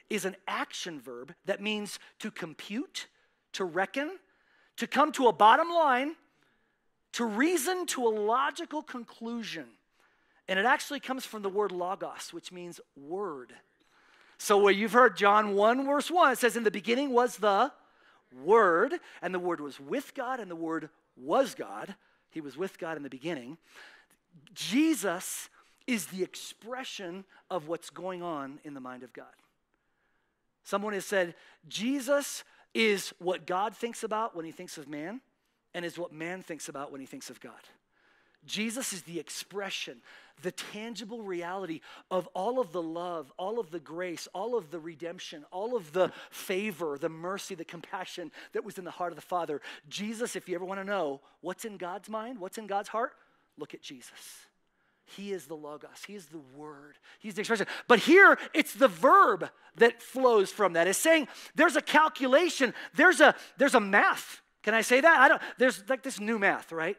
[0.09, 3.07] is an action verb that means to compute,
[3.53, 4.17] to reckon,
[4.75, 6.15] to come to a bottom line,
[7.13, 9.65] to reason to a logical conclusion.
[10.49, 13.53] And it actually comes from the word logos, which means word.
[14.43, 17.71] So, where you've heard John 1, verse 1, it says, In the beginning was the
[18.43, 21.93] Word, and the Word was with God, and the Word was God.
[22.31, 23.59] He was with God in the beginning.
[24.55, 25.47] Jesus
[25.85, 29.27] is the expression of what's going on in the mind of God.
[30.63, 31.35] Someone has said,
[31.67, 35.21] Jesus is what God thinks about when he thinks of man,
[35.75, 37.61] and is what man thinks about when he thinks of God.
[38.45, 40.01] Jesus is the expression,
[40.41, 44.79] the tangible reality of all of the love, all of the grace, all of the
[44.79, 49.15] redemption, all of the favor, the mercy, the compassion that was in the heart of
[49.15, 49.61] the Father.
[49.87, 53.13] Jesus, if you ever want to know what's in God's mind, what's in God's heart,
[53.57, 54.47] look at Jesus.
[55.05, 56.03] He is the Logos.
[56.07, 56.97] He is the Word.
[57.19, 57.67] He's the expression.
[57.87, 60.87] But here, it's the verb that flows from that.
[60.87, 64.41] It's saying there's a calculation, there's a, there's a math.
[64.63, 65.19] Can I say that?
[65.19, 66.97] I don't, there's like this new math, right?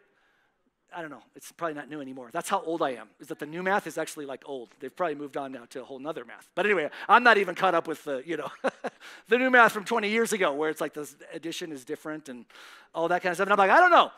[0.94, 2.30] I don't know, it's probably not new anymore.
[2.32, 4.68] That's how old I am, is that the new math is actually like old.
[4.80, 6.48] They've probably moved on now to a whole nother math.
[6.54, 8.50] But anyway, I'm not even caught up with the, you know,
[9.28, 12.44] the new math from 20 years ago where it's like the addition is different and
[12.94, 13.46] all that kind of stuff.
[13.46, 14.10] And I'm like, I don't know.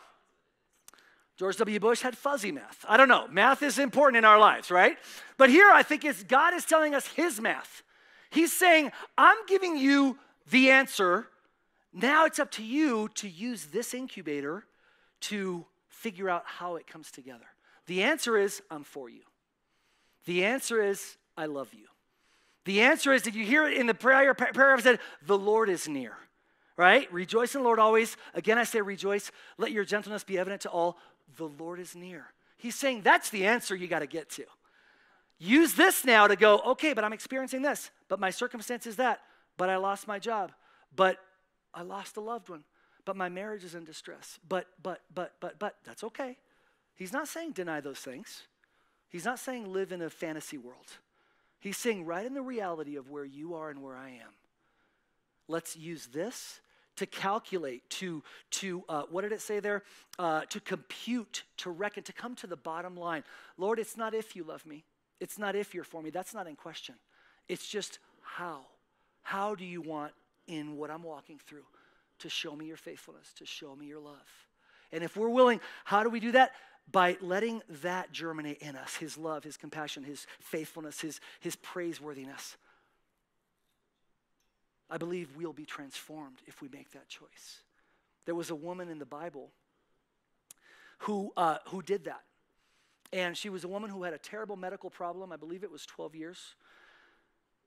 [1.37, 1.79] George W.
[1.79, 2.85] Bush had fuzzy math.
[2.87, 3.27] I don't know.
[3.27, 4.97] Math is important in our lives, right?
[5.37, 7.83] But here I think it's God is telling us his math.
[8.29, 10.17] He's saying, I'm giving you
[10.49, 11.27] the answer.
[11.93, 14.65] Now it's up to you to use this incubator
[15.21, 17.45] to figure out how it comes together.
[17.87, 19.21] The answer is, I'm for you.
[20.25, 21.85] The answer is, I love you.
[22.65, 24.33] The answer is, did you hear it in the prayer?
[24.33, 26.17] Prayer said, the Lord is near,
[26.77, 27.11] right?
[27.13, 28.17] Rejoice in the Lord always.
[28.33, 29.31] Again, I say rejoice.
[29.57, 30.97] Let your gentleness be evident to all.
[31.37, 32.25] The Lord is near.
[32.57, 34.45] He's saying that's the answer you got to get to.
[35.37, 39.19] Use this now to go, okay, but I'm experiencing this, but my circumstance is that,
[39.57, 40.51] but I lost my job,
[40.95, 41.17] but
[41.73, 42.63] I lost a loved one,
[43.05, 46.37] but my marriage is in distress, but, but, but, but, but, that's okay.
[46.95, 48.43] He's not saying deny those things.
[49.09, 50.97] He's not saying live in a fantasy world.
[51.59, 54.33] He's saying right in the reality of where you are and where I am.
[55.47, 56.59] Let's use this
[56.95, 59.83] to calculate, to, to uh, what did it say there?
[60.17, 63.23] Uh, to compute, to reckon, to come to the bottom line.
[63.57, 64.85] Lord, it's not if you love me.
[65.19, 66.09] It's not if you're for me.
[66.09, 66.95] That's not in question.
[67.47, 68.61] It's just how.
[69.21, 70.13] How do you want
[70.47, 71.65] in what I'm walking through
[72.19, 74.47] to show me your faithfulness, to show me your love?
[74.91, 76.53] And if we're willing, how do we do that?
[76.91, 82.57] By letting that germinate in us his love, his compassion, his faithfulness, his, his praiseworthiness.
[84.89, 87.61] I believe we'll be transformed if we make that choice.
[88.25, 89.49] There was a woman in the Bible
[90.99, 92.21] who, uh, who did that.
[93.11, 95.31] And she was a woman who had a terrible medical problem.
[95.31, 96.55] I believe it was 12 years.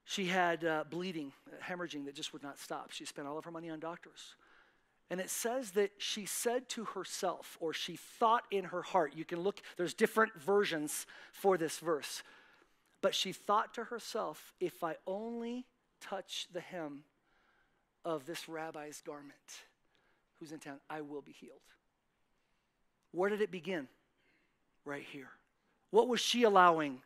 [0.09, 2.89] She had uh, bleeding, hemorrhaging that just would not stop.
[2.89, 4.33] She spent all of her money on doctors.
[5.11, 9.23] And it says that she said to herself, or she thought in her heart, you
[9.23, 12.23] can look, there's different versions for this verse.
[13.03, 15.67] But she thought to herself, if I only
[16.01, 17.03] touch the hem
[18.03, 19.37] of this rabbi's garment
[20.39, 21.59] who's in town, I will be healed.
[23.11, 23.87] Where did it begin?
[24.85, 25.29] Right here.
[25.91, 27.03] What was she allowing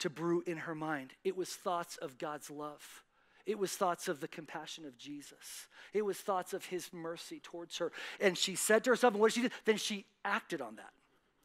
[0.00, 1.12] to brew in her mind?
[1.24, 3.02] It was thoughts of God's love.
[3.46, 5.68] It was thoughts of the compassion of Jesus.
[5.94, 7.92] It was thoughts of his mercy towards her.
[8.20, 9.54] And she said to herself, and what did she do?
[9.64, 10.90] Then she acted on that,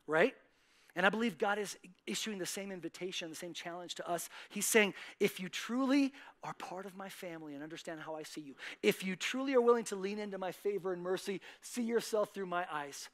[0.08, 0.34] right?
[0.96, 4.30] And I believe God is issuing the same invitation, the same challenge to us.
[4.50, 6.12] He's saying, if you truly
[6.44, 9.62] are part of my family and understand how I see you, if you truly are
[9.62, 13.10] willing to lean into my favor and mercy, see yourself through my eyes,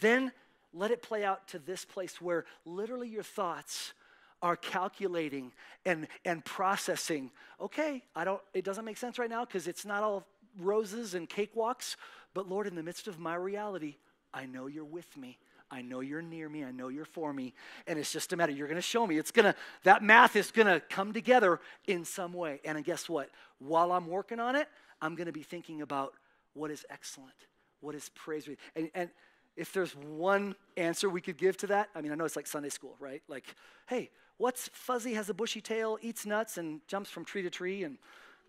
[0.00, 0.32] then
[0.74, 3.94] let it play out to this place where literally your thoughts
[4.42, 5.52] are calculating
[5.84, 7.30] and, and processing.
[7.60, 10.26] Okay, I don't, it doesn't make sense right now because it's not all
[10.58, 11.96] roses and cakewalks,
[12.34, 13.96] but Lord, in the midst of my reality,
[14.32, 15.38] I know you're with me.
[15.70, 16.64] I know you're near me.
[16.64, 17.52] I know you're for me.
[17.86, 19.18] And it's just a matter, you're going to show me.
[19.18, 22.60] It's going to, that math is going to come together in some way.
[22.64, 23.30] And guess what?
[23.58, 24.68] While I'm working on it,
[25.02, 26.14] I'm going to be thinking about
[26.54, 27.34] what is excellent,
[27.80, 28.58] what is praiseworthy.
[28.76, 29.10] And, and
[29.56, 32.46] if there's one answer we could give to that, I mean, I know it's like
[32.46, 33.22] Sunday school, right?
[33.28, 33.44] Like,
[33.88, 37.84] hey, what's fuzzy, has a bushy tail, eats nuts, and jumps from tree to tree?
[37.84, 37.98] And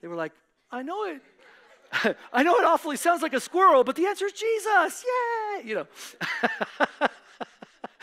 [0.02, 0.34] they were like,
[0.72, 1.22] I know it.
[2.34, 5.06] I know it awfully sounds like a squirrel, but the answer is Jesus.
[5.06, 5.62] Yay!
[5.66, 5.88] You know.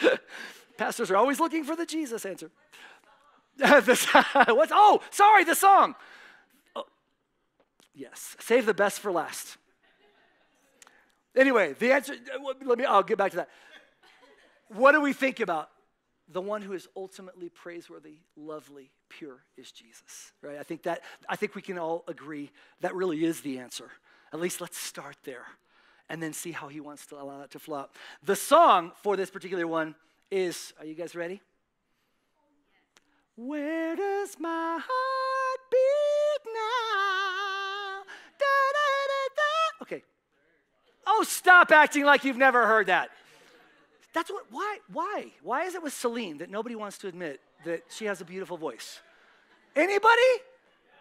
[0.77, 2.51] Pastors are always looking for the Jesus answer.
[3.59, 5.94] What's, oh, sorry, the song.
[6.75, 6.85] Oh,
[7.94, 9.57] yes, save the best for last.
[11.37, 13.49] Anyway, the answer, uh, let me, I'll get back to that.
[14.68, 15.68] What do we think about?
[16.28, 20.58] The one who is ultimately praiseworthy, lovely, pure is Jesus, right?
[20.58, 23.90] I think that, I think we can all agree that really is the answer.
[24.32, 25.44] At least let's start there
[26.08, 27.90] and then see how he wants to allow that to flow out.
[28.22, 29.94] The song for this particular one
[30.30, 31.40] is, are you guys ready?
[33.37, 38.02] Where does my heart beat now?
[38.38, 40.02] Da, da, da, okay,
[41.06, 43.10] Oh, stop acting like you've never heard that.
[44.14, 45.33] That's what, why, why?
[45.42, 48.57] Why is it with Celine that nobody wants to admit that she has a beautiful
[48.57, 49.00] voice?
[49.77, 50.33] Anybody?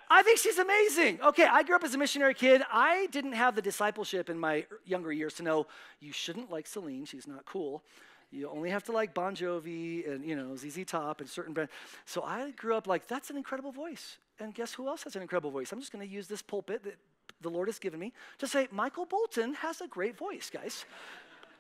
[0.09, 1.21] I think she's amazing.
[1.21, 2.63] Okay, I grew up as a missionary kid.
[2.71, 5.67] I didn't have the discipleship in my er, younger years to know
[5.99, 7.05] you shouldn't like Celine.
[7.05, 7.83] She's not cool.
[8.31, 11.71] You only have to like Bon Jovi and you know ZZ Top and certain bands.
[12.05, 14.17] So I grew up like that's an incredible voice.
[14.39, 15.71] And guess who else has an incredible voice?
[15.71, 16.97] I'm just going to use this pulpit that
[17.41, 20.85] the Lord has given me to say, Michael Bolton has a great voice, guys.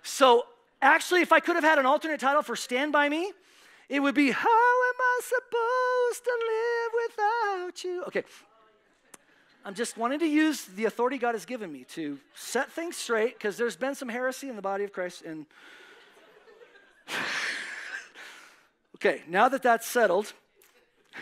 [0.01, 0.45] so,
[0.83, 3.31] actually, if I could have had an alternate title for Stand By Me,
[3.89, 8.03] it would be, How Am I Supposed to Live Without You?
[8.07, 8.23] Okay.
[9.65, 13.37] I'm just wanting to use the authority God has given me to set things straight
[13.37, 15.21] because there's been some heresy in the body of Christ.
[15.21, 15.45] And
[18.95, 20.33] okay, now that that's settled,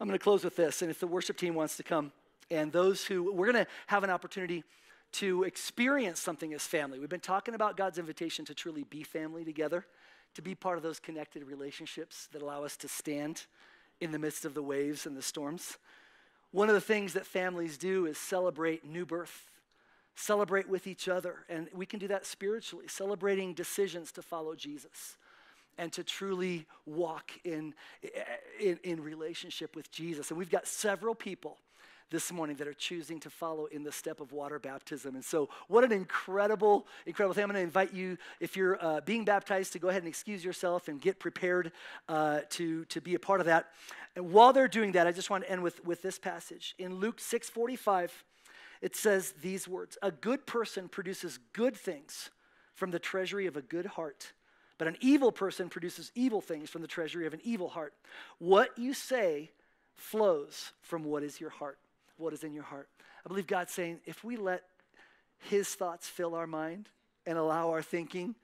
[0.00, 0.82] I'm going to close with this.
[0.82, 2.12] And if the worship team wants to come,
[2.50, 4.64] and those who, we're going to have an opportunity
[5.14, 6.98] to experience something as family.
[6.98, 9.86] We've been talking about God's invitation to truly be family together,
[10.34, 13.46] to be part of those connected relationships that allow us to stand
[14.00, 15.78] in the midst of the waves and the storms.
[16.50, 19.50] One of the things that families do is celebrate new birth,
[20.16, 21.44] celebrate with each other.
[21.48, 25.16] And we can do that spiritually, celebrating decisions to follow Jesus
[25.78, 27.74] and to truly walk in,
[28.60, 30.30] in, in relationship with Jesus.
[30.30, 31.58] And we've got several people
[32.10, 35.14] this morning that are choosing to follow in the step of water baptism.
[35.14, 37.44] And so, what an incredible, incredible thing.
[37.44, 40.44] I'm going to invite you, if you're uh, being baptized, to go ahead and excuse
[40.44, 41.72] yourself and get prepared
[42.08, 43.70] uh, to, to be a part of that.
[44.16, 46.74] And while they're doing that, I just want to end with, with this passage.
[46.78, 48.24] In Luke 6 45,
[48.80, 52.30] it says these words A good person produces good things
[52.74, 54.32] from the treasury of a good heart.
[54.76, 57.94] But an evil person produces evil things from the treasury of an evil heart.
[58.38, 59.50] What you say
[59.94, 61.78] flows from what is your heart
[62.16, 62.88] what is in your heart.
[63.24, 64.62] I believe God's saying if we let
[65.38, 66.88] His thoughts fill our mind
[67.26, 68.34] and allow our thinking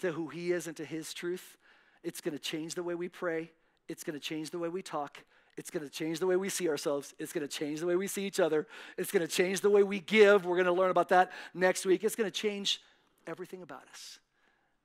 [0.00, 1.56] to who He is and to His truth,
[2.02, 3.50] it's going to change the way we pray.
[3.88, 5.18] It's going to change the way we talk.
[5.56, 7.14] It's going to change the way we see ourselves.
[7.18, 8.66] It's going to change the way we see each other.
[8.98, 10.44] It's going to change the way we give.
[10.44, 12.02] We're going to learn about that next week.
[12.02, 12.80] It's going to change
[13.26, 14.18] everything about us.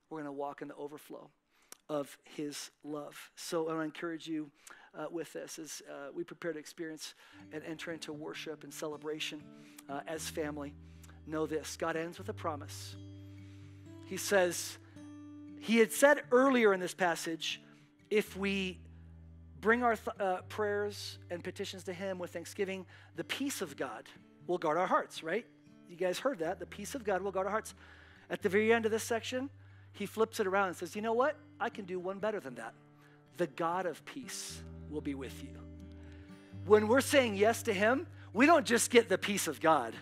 [0.08, 1.28] We're going to walk in the overflow
[1.90, 3.30] of His love.
[3.34, 4.50] So I want to encourage you
[4.96, 7.14] uh, with this as uh, we prepare to experience
[7.52, 9.42] and enter into worship and celebration
[9.88, 10.72] uh, as family.
[11.26, 12.94] Know this God ends with a promise.
[14.06, 14.78] He says,
[15.58, 17.60] He had said earlier in this passage,
[18.08, 18.78] if we
[19.60, 22.86] bring our th- uh, prayers and petitions to Him with thanksgiving,
[23.16, 24.04] the peace of God
[24.46, 25.44] will guard our hearts, right?
[25.88, 26.60] You guys heard that.
[26.60, 27.74] The peace of God will guard our hearts.
[28.30, 29.50] At the very end of this section,
[29.92, 31.36] he flips it around and says, You know what?
[31.58, 32.74] I can do one better than that.
[33.36, 35.50] The God of peace will be with you.
[36.66, 39.94] When we're saying yes to Him, we don't just get the peace of God,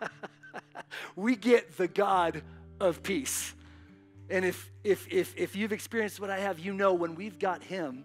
[1.16, 2.42] we get the God
[2.80, 3.54] of peace.
[4.30, 7.62] And if, if, if, if you've experienced what I have, you know when we've got
[7.62, 8.04] Him,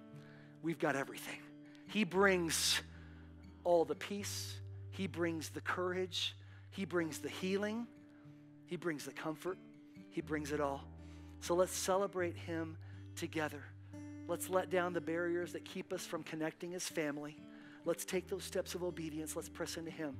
[0.62, 1.40] we've got everything.
[1.88, 2.82] He brings
[3.64, 4.56] all the peace,
[4.92, 6.36] He brings the courage,
[6.72, 7.88] He brings the healing,
[8.66, 9.58] He brings the comfort,
[10.12, 10.84] He brings it all.
[11.44, 12.78] So let's celebrate Him
[13.18, 13.66] together.
[14.30, 17.36] Let's let down the barriers that keep us from connecting as family.
[17.84, 19.36] Let's take those steps of obedience.
[19.36, 20.16] Let's press into Him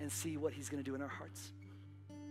[0.00, 1.52] and see what He's going to do in our hearts.